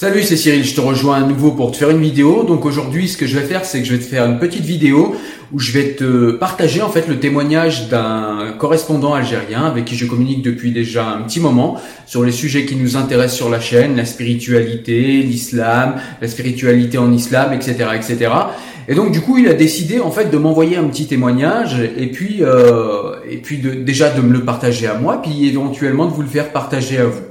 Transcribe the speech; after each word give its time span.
Salut, 0.00 0.22
c'est 0.22 0.38
Cyril, 0.38 0.64
je 0.64 0.74
te 0.74 0.80
rejoins 0.80 1.16
à 1.16 1.20
nouveau 1.20 1.50
pour 1.50 1.72
te 1.72 1.76
faire 1.76 1.90
une 1.90 2.00
vidéo. 2.00 2.42
Donc 2.42 2.64
aujourd'hui, 2.64 3.06
ce 3.06 3.18
que 3.18 3.26
je 3.26 3.38
vais 3.38 3.44
faire, 3.44 3.66
c'est 3.66 3.80
que 3.80 3.84
je 3.84 3.92
vais 3.92 3.98
te 3.98 4.08
faire 4.08 4.24
une 4.24 4.38
petite 4.38 4.64
vidéo 4.64 5.14
où 5.52 5.58
je 5.58 5.72
vais 5.72 5.92
te 5.92 6.30
partager 6.30 6.80
en 6.80 6.88
fait 6.88 7.06
le 7.06 7.20
témoignage 7.20 7.90
d'un 7.90 8.54
correspondant 8.58 9.12
algérien 9.12 9.66
avec 9.66 9.84
qui 9.84 9.96
je 9.96 10.06
communique 10.06 10.40
depuis 10.40 10.72
déjà 10.72 11.06
un 11.06 11.20
petit 11.20 11.38
moment 11.38 11.78
sur 12.06 12.24
les 12.24 12.32
sujets 12.32 12.64
qui 12.64 12.76
nous 12.76 12.96
intéressent 12.96 13.36
sur 13.36 13.50
la 13.50 13.60
chaîne, 13.60 13.94
la 13.94 14.06
spiritualité, 14.06 15.22
l'islam, 15.22 15.96
la 16.22 16.28
spiritualité 16.28 16.96
en 16.96 17.12
islam, 17.12 17.52
etc., 17.52 17.90
etc. 17.94 18.32
Et 18.88 18.94
donc 18.94 19.12
du 19.12 19.20
coup, 19.20 19.36
il 19.36 19.48
a 19.48 19.52
décidé 19.52 20.00
en 20.00 20.10
fait 20.10 20.30
de 20.30 20.38
m'envoyer 20.38 20.78
un 20.78 20.84
petit 20.84 21.08
témoignage 21.08 21.78
et 21.78 22.06
puis 22.06 22.38
euh, 22.40 23.16
et 23.28 23.36
puis 23.36 23.58
déjà 23.58 24.08
de 24.08 24.22
me 24.22 24.32
le 24.32 24.46
partager 24.46 24.86
à 24.86 24.94
moi, 24.94 25.20
puis 25.20 25.46
éventuellement 25.46 26.06
de 26.06 26.12
vous 26.12 26.22
le 26.22 26.28
faire 26.28 26.52
partager 26.52 26.96
à 26.96 27.04
vous. 27.04 27.29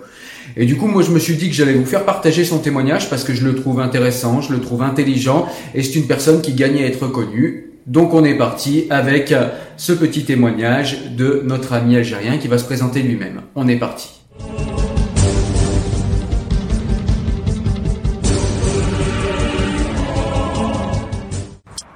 Et 0.57 0.65
du 0.65 0.77
coup, 0.77 0.87
moi, 0.87 1.01
je 1.03 1.11
me 1.11 1.19
suis 1.19 1.35
dit 1.35 1.49
que 1.49 1.55
j'allais 1.55 1.73
vous 1.73 1.85
faire 1.85 2.05
partager 2.05 2.43
son 2.43 2.59
témoignage 2.59 3.09
parce 3.09 3.23
que 3.23 3.33
je 3.33 3.45
le 3.45 3.55
trouve 3.55 3.79
intéressant, 3.79 4.41
je 4.41 4.53
le 4.53 4.61
trouve 4.61 4.81
intelligent 4.81 5.47
et 5.73 5.83
c'est 5.83 5.95
une 5.95 6.07
personne 6.07 6.41
qui 6.41 6.53
gagne 6.53 6.77
à 6.77 6.85
être 6.85 7.07
connue. 7.07 7.71
Donc, 7.87 8.13
on 8.13 8.23
est 8.23 8.37
parti 8.37 8.85
avec 8.89 9.33
ce 9.77 9.93
petit 9.93 10.23
témoignage 10.23 11.11
de 11.15 11.41
notre 11.45 11.73
ami 11.73 11.95
algérien 11.95 12.37
qui 12.37 12.47
va 12.47 12.57
se 12.57 12.65
présenter 12.65 13.01
lui-même. 13.01 13.41
On 13.55 13.67
est 13.67 13.77
parti. 13.77 14.09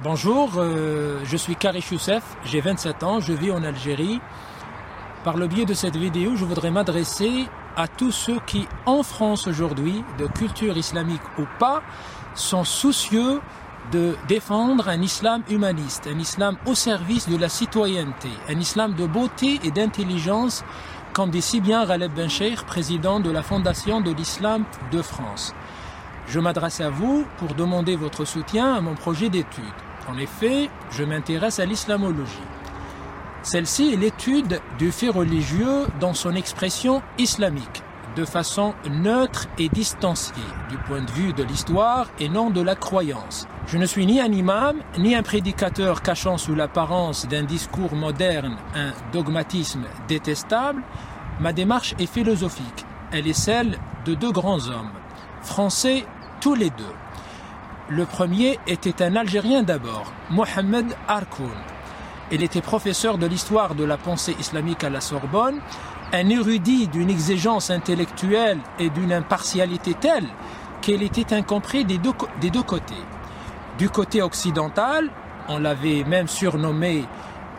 Bonjour, 0.04 0.52
euh, 0.58 1.20
je 1.24 1.38
suis 1.38 1.56
Karish 1.56 1.92
Youssef, 1.92 2.24
j'ai 2.44 2.60
27 2.60 3.04
ans, 3.04 3.20
je 3.20 3.32
vis 3.32 3.52
en 3.52 3.64
Algérie. 3.64 4.20
Par 5.24 5.38
le 5.38 5.48
biais 5.48 5.66
de 5.66 5.74
cette 5.74 5.96
vidéo, 5.96 6.36
je 6.36 6.44
voudrais 6.44 6.72
m'adresser 6.72 7.46
à 7.76 7.88
tous 7.88 8.12
ceux 8.12 8.40
qui, 8.46 8.68
en 8.86 9.04
France 9.04 9.48
aujourd'hui, 9.48 10.04
de 10.20 10.28
culture 10.28 10.78
islamique 10.78 11.22
ou 11.38 11.44
pas, 11.60 11.82
sont 12.36 12.64
soucieux 12.64 13.42
de 13.92 14.16
défendre 14.28 14.88
un 14.88 15.02
islam 15.02 15.44
humaniste, 15.50 16.08
un 16.12 16.18
islam 16.18 16.58
au 16.66 16.76
service 16.76 17.28
de 17.28 17.38
la 17.38 17.50
citoyenneté, 17.50 18.30
un 18.50 18.60
islam 18.60 18.94
de 18.94 19.06
beauté 19.06 19.60
et 19.64 19.72
d'intelligence, 19.72 20.64
comme 21.12 21.30
dit 21.30 21.42
si 21.42 21.62
bien 21.62 21.86
Ghaleb 21.86 22.14
Bencheikh, 22.14 22.64
président 22.66 23.20
de 23.20 23.30
la 23.30 23.44
Fondation 23.44 24.02
de 24.02 24.12
l'Islam 24.12 24.64
de 24.92 25.02
France. 25.02 25.54
Je 26.28 26.40
m'adresse 26.40 26.80
à 26.82 26.90
vous 26.90 27.26
pour 27.38 27.54
demander 27.56 27.96
votre 27.96 28.26
soutien 28.26 28.74
à 28.74 28.82
mon 28.82 28.96
projet 28.96 29.30
d'étude. 29.30 29.64
En 30.10 30.18
effet, 30.18 30.70
je 30.92 31.04
m'intéresse 31.04 31.60
à 31.60 31.66
l'islamologie. 31.66 32.32
Celle-ci 33.44 33.92
est 33.92 33.98
l'étude 33.98 34.62
du 34.80 34.94
fait 34.94 35.10
religieux 35.10 35.86
dans 36.00 36.14
son 36.14 36.34
expression 36.34 37.02
islamique, 37.18 37.84
de 38.16 38.24
façon 38.24 38.74
neutre 38.90 39.48
et 39.60 39.68
distanciée 39.68 40.34
du 40.70 40.78
point 40.78 41.02
de 41.02 41.12
vue 41.12 41.34
de 41.34 41.44
l'histoire 41.44 42.08
et 42.22 42.30
non 42.30 42.52
de 42.52 42.62
la 42.62 42.76
croyance. 42.76 43.46
Je 43.68 43.78
ne 43.78 43.86
suis 43.86 44.06
ni 44.06 44.22
un 44.22 44.32
imam, 44.32 44.78
ni 44.98 45.14
un 45.14 45.24
prédicateur 45.24 46.02
cachant 46.02 46.38
sous 46.38 46.56
l'apparence 46.56 47.28
d'un 47.28 47.44
discours 47.44 47.94
moderne 47.96 48.56
un 48.76 48.94
dogmatisme 49.12 49.84
détestable. 50.08 50.82
Ma 51.42 51.52
démarche 51.52 51.96
est 52.00 52.12
philosophique. 52.12 52.86
Elle 53.12 53.28
est 53.28 53.34
celle 53.34 53.78
de 54.06 54.16
deux 54.16 54.32
grands 54.32 54.70
hommes, 54.70 54.92
français 55.42 56.06
tous 56.40 56.56
les 56.56 56.70
deux. 56.70 56.96
Le 57.90 58.06
premier 58.06 58.58
était 58.68 59.04
un 59.04 59.18
Algérien 59.18 59.64
d'abord, 59.64 60.14
Mohamed 60.30 60.86
Harkoun, 61.10 61.52
il 62.34 62.42
était 62.42 62.62
professeur 62.62 63.20
de 63.20 63.28
l'histoire 63.28 63.76
de 63.76 63.84
la 63.84 63.96
pensée 63.96 64.36
islamique 64.40 64.84
à 64.84 64.90
la 64.90 65.02
Sorbonne, 65.02 65.60
un 66.12 66.30
érudit 66.30 66.88
d'une 66.88 67.12
exigence 67.12 67.70
intellectuelle 67.70 68.58
et 68.80 68.90
d'une 68.90 69.14
impartialité 69.14 69.94
telle 69.94 70.26
qu'elle 70.82 71.04
était 71.04 71.24
deux, 71.24 72.12
des 72.42 72.50
deux 72.50 72.64
côtés. 72.64 73.04
Du 73.78 73.90
côté 73.90 74.24
occidental, 74.24 75.10
on 75.48 75.60
l'avait 75.60 76.04
même 76.06 76.28
surnommé 76.28 77.06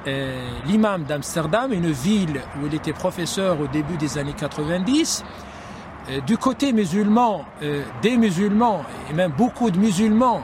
euh, 0.09 0.49
l'imam 0.67 1.05
d'Amsterdam, 1.05 1.73
une 1.73 1.93
ville 1.93 2.41
où 2.57 2.67
il 2.67 2.75
était 2.75 2.93
professeur 2.93 3.61
au 3.61 3.69
début 3.69 3.97
des 3.97 4.19
années 4.19 4.35
90. 4.37 5.25
Euh, 6.11 6.21
du 6.21 6.37
côté 6.37 6.73
musulman, 6.73 7.45
euh, 7.63 7.85
des 8.03 8.17
musulmans, 8.17 8.85
et 9.09 9.13
même 9.15 9.33
beaucoup 9.37 9.71
de 9.71 9.79
musulmans, 9.79 10.43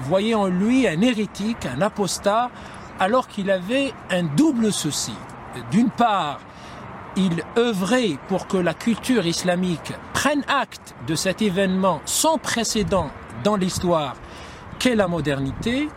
voyaient 0.00 0.34
en 0.34 0.48
lui 0.48 0.88
un 0.88 1.00
hérétique, 1.00 1.64
un 1.64 1.80
apostat, 1.82 2.50
alors 2.98 3.28
qu'il 3.28 3.50
avait 3.50 3.92
un 4.10 4.22
double 4.22 4.72
souci. 4.72 5.14
D'une 5.70 5.90
part, 5.90 6.40
il 7.16 7.42
œuvrait 7.56 8.16
pour 8.28 8.46
que 8.46 8.56
la 8.56 8.74
culture 8.74 9.26
islamique 9.26 9.92
prenne 10.12 10.44
acte 10.48 10.94
de 11.06 11.14
cet 11.14 11.42
événement 11.42 12.00
sans 12.04 12.38
précédent 12.38 13.10
dans 13.44 13.56
l'histoire 13.56 14.14
qu'est 14.78 14.94
la 14.94 15.08
modernité, 15.08 15.88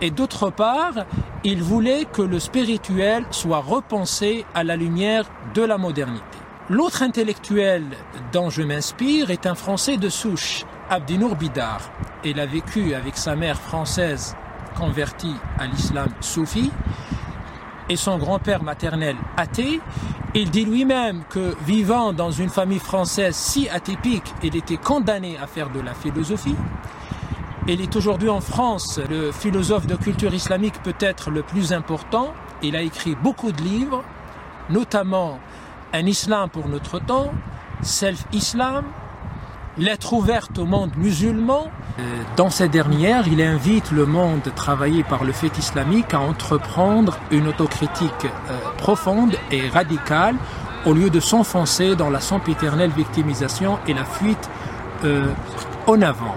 et 0.00 0.10
d'autre 0.10 0.50
part, 0.50 1.04
il 1.42 1.62
voulait 1.62 2.04
que 2.04 2.22
le 2.22 2.38
spirituel 2.38 3.24
soit 3.30 3.60
repensé 3.60 4.44
à 4.54 4.62
la 4.62 4.76
lumière 4.76 5.24
de 5.54 5.62
la 5.62 5.78
modernité. 5.78 6.24
L'autre 6.68 7.02
intellectuel 7.02 7.84
dont 8.32 8.50
je 8.50 8.62
m'inspire 8.62 9.30
est 9.30 9.46
un 9.46 9.56
Français 9.56 9.96
de 9.96 10.08
souche, 10.08 10.64
Abdinour 10.88 11.34
Bidar. 11.34 11.80
Il 12.24 12.38
a 12.38 12.46
vécu 12.46 12.94
avec 12.94 13.16
sa 13.16 13.34
mère 13.34 13.58
française 13.58 14.36
converti 14.80 15.34
à 15.58 15.66
l'islam 15.66 16.08
soufi 16.20 16.70
et 17.90 17.96
son 17.96 18.16
grand-père 18.16 18.62
maternel 18.62 19.16
athée. 19.36 19.80
Il 20.34 20.50
dit 20.50 20.64
lui-même 20.64 21.24
que 21.28 21.54
vivant 21.66 22.12
dans 22.14 22.30
une 22.30 22.48
famille 22.48 22.78
française 22.78 23.36
si 23.36 23.68
atypique, 23.68 24.32
il 24.42 24.56
était 24.56 24.78
condamné 24.78 25.36
à 25.36 25.46
faire 25.46 25.68
de 25.70 25.80
la 25.80 25.92
philosophie. 25.92 26.56
Il 27.68 27.80
est 27.82 27.94
aujourd'hui 27.94 28.30
en 28.30 28.40
France 28.40 28.98
le 29.10 29.32
philosophe 29.32 29.86
de 29.86 29.96
culture 29.96 30.32
islamique 30.32 30.82
peut-être 30.82 31.30
le 31.30 31.42
plus 31.42 31.72
important. 31.74 32.32
Il 32.62 32.74
a 32.74 32.80
écrit 32.80 33.16
beaucoup 33.22 33.52
de 33.52 33.60
livres, 33.62 34.02
notamment 34.70 35.38
Un 35.92 36.06
islam 36.06 36.48
pour 36.48 36.68
notre 36.68 37.00
temps, 37.00 37.32
Self-Islam, 37.82 38.84
Lettre 39.78 40.14
ouverte 40.14 40.58
au 40.58 40.64
monde 40.64 40.90
musulman. 40.96 41.68
Euh, 42.00 42.02
dans 42.36 42.50
cette 42.50 42.72
dernière, 42.72 43.28
il 43.28 43.40
invite 43.40 43.92
le 43.92 44.04
monde 44.04 44.42
travaillé 44.56 45.04
par 45.04 45.22
le 45.22 45.32
fait 45.32 45.56
islamique 45.58 46.12
à 46.12 46.18
entreprendre 46.20 47.16
une 47.30 47.46
autocritique 47.46 48.24
euh, 48.24 48.58
profonde 48.78 49.36
et 49.52 49.68
radicale 49.68 50.34
au 50.86 50.92
lieu 50.92 51.08
de 51.08 51.20
s'enfoncer 51.20 51.94
dans 51.94 52.10
la 52.10 52.18
sempiternelle 52.18 52.90
victimisation 52.90 53.78
et 53.86 53.94
la 53.94 54.04
fuite 54.04 54.50
euh, 55.04 55.28
en 55.86 56.02
avant. 56.02 56.34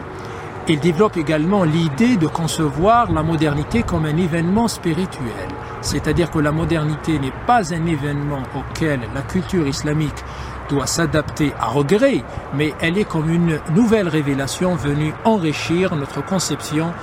Il 0.68 0.80
développe 0.80 1.18
également 1.18 1.64
l'idée 1.64 2.18
de 2.18 2.28
concevoir 2.28 3.12
la 3.12 3.24
modernité 3.24 3.82
comme 3.82 4.06
un 4.06 4.16
événement 4.16 4.68
spirituel, 4.68 5.50
c'est-à-dire 5.82 6.30
que 6.30 6.40
la 6.40 6.52
modernité 6.52 7.18
n'est 7.18 7.34
pas 7.48 7.74
un 7.74 7.86
événement 7.88 8.44
auquel 8.56 9.02
la 9.14 9.22
culture 9.24 9.68
islamique 9.68 10.24
doit 10.70 10.88
s'adapter 10.88 11.54
à 11.60 11.68
regret, 11.68 12.24
mais 12.54 12.74
elle 12.80 12.98
est 12.98 13.06
comme 13.06 13.30
une 13.30 13.60
nouvelle 13.74 14.08
révélation 14.08 14.76
venue 14.76 15.14
enrichir 15.26 15.96
notre 15.96 16.24
conception, 16.24 16.94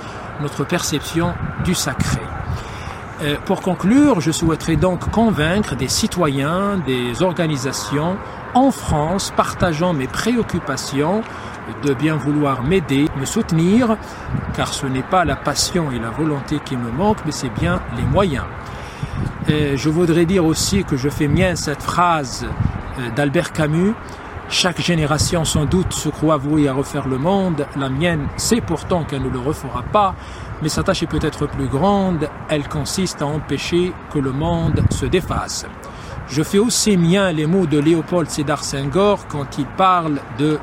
notre 0.41 0.63
perception 0.65 1.33
du 1.63 1.75
sacré. 1.75 2.21
Euh, 3.21 3.35
pour 3.45 3.61
conclure, 3.61 4.19
je 4.19 4.31
souhaiterais 4.31 4.77
donc 4.77 5.11
convaincre 5.11 5.75
des 5.75 5.87
citoyens, 5.87 6.77
des 6.85 7.21
organisations 7.21 8.17
en 8.53 8.71
France 8.71 9.31
partageant 9.35 9.93
mes 9.93 10.07
préoccupations 10.07 11.21
de 11.83 11.93
bien 11.93 12.15
vouloir 12.15 12.63
m'aider, 12.63 13.07
me 13.19 13.25
soutenir, 13.25 13.97
car 14.55 14.73
ce 14.73 14.87
n'est 14.87 15.03
pas 15.03 15.25
la 15.25 15.35
passion 15.35 15.91
et 15.91 15.99
la 15.99 16.09
volonté 16.09 16.59
qui 16.65 16.75
me 16.75 16.91
manquent, 16.91 17.23
mais 17.25 17.31
c'est 17.31 17.53
bien 17.53 17.81
les 17.95 18.03
moyens. 18.03 18.45
Et 19.47 19.77
je 19.77 19.89
voudrais 19.89 20.25
dire 20.25 20.45
aussi 20.45 20.83
que 20.83 20.97
je 20.97 21.09
fais 21.09 21.27
mien 21.27 21.55
cette 21.55 21.81
phrase 21.81 22.45
euh, 22.45 22.80
d'Albert 23.15 23.51
Camus. 23.51 23.93
Chaque 24.49 24.81
génération 24.81 25.45
sans 25.45 25.65
doute 25.65 25.93
se 25.93 26.09
croit 26.09 26.37
vouée 26.37 26.67
à 26.67 26.73
refaire 26.73 27.07
le 27.07 27.17
monde. 27.17 27.65
La 27.77 27.89
mienne 27.89 28.27
sait 28.35 28.61
pourtant 28.61 29.03
qu'elle 29.03 29.23
ne 29.23 29.29
le 29.29 29.39
refera 29.39 29.81
pas, 29.81 30.13
mais 30.61 30.69
sa 30.69 30.83
tâche 30.83 31.03
est 31.03 31.07
peut-être 31.07 31.47
plus 31.47 31.67
grande. 31.67 32.29
Elle 32.49 32.67
consiste 32.67 33.21
à 33.21 33.27
empêcher 33.27 33.93
que 34.13 34.19
le 34.19 34.31
monde 34.31 34.83
se 34.89 35.05
défasse. 35.05 35.65
Je 36.27 36.43
fais 36.43 36.59
aussi 36.59 36.97
mien 36.97 37.31
les 37.31 37.45
mots 37.45 37.65
de 37.65 37.79
Léopold 37.79 38.29
Sédar 38.29 38.63
Senghor 38.63 39.27
quand 39.27 39.57
il 39.57 39.65
parle 39.65 40.19
de 40.37 40.59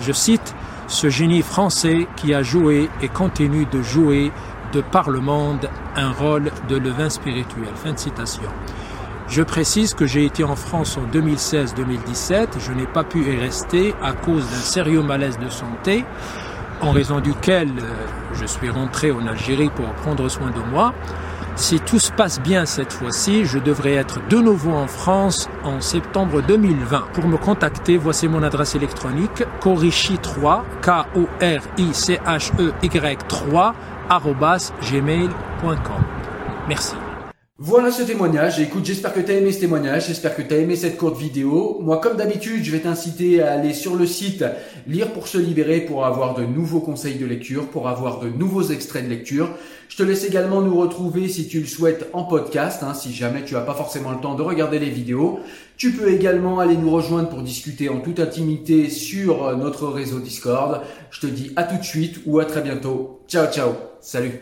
je 0.00 0.12
cite, 0.12 0.54
ce 0.88 1.08
génie 1.08 1.42
français 1.42 2.08
qui 2.16 2.34
a 2.34 2.42
joué 2.42 2.90
et 3.02 3.08
continue 3.08 3.66
de 3.66 3.82
jouer 3.82 4.32
de 4.72 4.80
par 4.80 5.10
le 5.10 5.20
monde 5.20 5.68
un 5.94 6.10
rôle 6.10 6.50
de 6.68 6.76
levain 6.76 7.08
spirituel. 7.08 7.68
Fin 7.76 7.92
de 7.92 7.98
citation. 7.98 8.50
Je 9.32 9.42
précise 9.42 9.94
que 9.94 10.04
j'ai 10.04 10.26
été 10.26 10.44
en 10.44 10.56
France 10.56 10.98
en 10.98 11.10
2016-2017. 11.10 12.48
Je 12.58 12.72
n'ai 12.72 12.84
pas 12.84 13.02
pu 13.02 13.20
y 13.24 13.38
rester 13.38 13.94
à 14.02 14.12
cause 14.12 14.44
d'un 14.44 14.56
sérieux 14.56 15.02
malaise 15.02 15.38
de 15.38 15.48
santé, 15.48 16.04
en 16.82 16.90
raison 16.90 17.18
duquel 17.18 17.68
euh, 17.78 17.94
je 18.34 18.44
suis 18.44 18.68
rentré 18.68 19.10
en 19.10 19.26
Algérie 19.26 19.70
pour 19.74 19.86
prendre 19.94 20.28
soin 20.28 20.50
de 20.50 20.60
moi. 20.70 20.92
Si 21.56 21.80
tout 21.80 21.98
se 21.98 22.12
passe 22.12 22.42
bien 22.42 22.66
cette 22.66 22.92
fois-ci, 22.92 23.46
je 23.46 23.58
devrais 23.58 23.94
être 23.94 24.20
de 24.28 24.36
nouveau 24.36 24.72
en 24.72 24.86
France 24.86 25.48
en 25.64 25.80
septembre 25.80 26.42
2020. 26.42 27.04
Pour 27.14 27.26
me 27.26 27.38
contacter, 27.38 27.96
voici 27.96 28.28
mon 28.28 28.42
adresse 28.42 28.74
électronique 28.74 29.44
korichi3 29.62 30.60
k 30.82 31.06
o 31.14 31.26
r 31.40 31.62
i 31.78 31.94
c 31.94 32.20
h 32.22 32.52
e 32.58 32.74
y 32.82 33.16
3 33.28 33.74
gmail.com. 34.90 36.02
Merci. 36.68 37.01
Voilà 37.64 37.92
ce 37.92 38.02
témoignage. 38.02 38.58
Écoute, 38.58 38.84
j'espère 38.84 39.14
que 39.14 39.20
tu 39.20 39.30
as 39.30 39.36
aimé 39.36 39.52
ce 39.52 39.60
témoignage, 39.60 40.08
j'espère 40.08 40.34
que 40.34 40.42
tu 40.42 40.52
as 40.52 40.58
aimé 40.58 40.74
cette 40.74 40.96
courte 40.96 41.16
vidéo. 41.16 41.78
Moi, 41.80 41.98
comme 41.98 42.16
d'habitude, 42.16 42.64
je 42.64 42.72
vais 42.72 42.80
t'inciter 42.80 43.40
à 43.40 43.52
aller 43.52 43.72
sur 43.72 43.94
le 43.94 44.04
site 44.04 44.44
Lire 44.88 45.12
pour 45.12 45.28
se 45.28 45.38
libérer 45.38 45.82
pour 45.82 46.04
avoir 46.04 46.34
de 46.34 46.44
nouveaux 46.44 46.80
conseils 46.80 47.14
de 47.14 47.24
lecture, 47.24 47.68
pour 47.68 47.88
avoir 47.88 48.18
de 48.18 48.28
nouveaux 48.30 48.64
extraits 48.64 49.04
de 49.04 49.10
lecture. 49.10 49.48
Je 49.88 49.96
te 49.96 50.02
laisse 50.02 50.24
également 50.24 50.60
nous 50.60 50.76
retrouver 50.76 51.28
si 51.28 51.46
tu 51.46 51.60
le 51.60 51.66
souhaites 51.66 52.10
en 52.14 52.24
podcast, 52.24 52.82
hein, 52.82 52.94
si 52.94 53.12
jamais 53.14 53.44
tu 53.44 53.54
n'as 53.54 53.60
pas 53.60 53.74
forcément 53.74 54.10
le 54.10 54.18
temps 54.18 54.34
de 54.34 54.42
regarder 54.42 54.80
les 54.80 54.90
vidéos. 54.90 55.38
Tu 55.76 55.92
peux 55.92 56.12
également 56.12 56.58
aller 56.58 56.76
nous 56.76 56.90
rejoindre 56.90 57.28
pour 57.28 57.42
discuter 57.42 57.88
en 57.88 58.00
toute 58.00 58.18
intimité 58.18 58.90
sur 58.90 59.56
notre 59.56 59.86
réseau 59.86 60.18
Discord. 60.18 60.80
Je 61.12 61.20
te 61.20 61.26
dis 61.28 61.52
à 61.54 61.62
tout 61.62 61.76
de 61.76 61.84
suite 61.84 62.22
ou 62.26 62.40
à 62.40 62.44
très 62.44 62.62
bientôt. 62.62 63.20
Ciao 63.28 63.46
ciao. 63.46 63.74
Salut 64.00 64.40